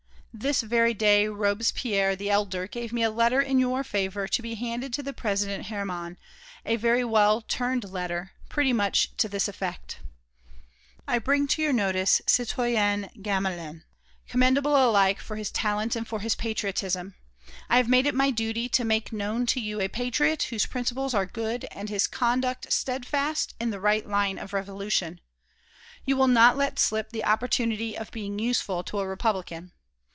This 0.33 0.61
very 0.61 0.93
day 0.93 1.27
Robespierre 1.27 2.15
the 2.15 2.29
elder 2.29 2.65
gave 2.65 2.93
me 2.93 3.03
a 3.03 3.11
letter 3.11 3.41
in 3.41 3.59
your 3.59 3.83
favour 3.83 4.29
to 4.29 4.41
be 4.41 4.55
handed 4.55 4.93
to 4.93 5.03
the 5.03 5.11
President 5.11 5.65
Herman, 5.65 6.17
a 6.65 6.77
very 6.77 7.03
well 7.03 7.41
turned 7.41 7.83
letter, 7.91 8.31
pretty 8.47 8.71
much 8.71 9.09
to 9.17 9.27
this 9.27 9.49
effect: 9.49 9.97
"I 11.05 11.19
bring 11.19 11.47
to 11.47 11.61
your 11.61 11.73
notice 11.73 12.19
the 12.19 12.23
citoyen 12.31 13.09
Gamelin, 13.21 13.83
commendable 14.29 14.71
alike 14.73 15.19
for 15.19 15.35
his 15.35 15.51
talents 15.51 15.97
and 15.97 16.07
for 16.07 16.21
his 16.21 16.35
patriotism. 16.35 17.15
I 17.69 17.75
have 17.75 17.89
made 17.89 18.05
it 18.07 18.15
my 18.15 18.31
duty 18.31 18.69
to 18.69 18.85
make 18.85 19.11
known 19.11 19.45
to 19.47 19.59
you 19.59 19.81
a 19.81 19.89
patriot 19.89 20.43
whose 20.43 20.65
principles 20.65 21.13
are 21.13 21.25
good 21.25 21.65
and 21.71 21.89
his 21.89 22.07
conduct 22.07 22.71
steadfast 22.71 23.53
in 23.59 23.69
the 23.69 23.81
right 23.81 24.07
line 24.07 24.39
of 24.39 24.53
revolution. 24.53 25.19
You 26.05 26.15
will 26.15 26.29
not 26.29 26.55
let 26.55 26.79
slip 26.79 27.09
the 27.11 27.25
opportunity 27.25 27.97
of 27.97 28.11
being 28.11 28.39
useful 28.39 28.81
to 28.85 28.99
a 29.01 29.07
Republican.... 29.07 29.73